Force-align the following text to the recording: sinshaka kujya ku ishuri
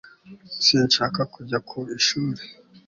sinshaka 0.65 1.21
kujya 1.33 1.57
ku 1.69 1.79
ishuri 1.97 2.41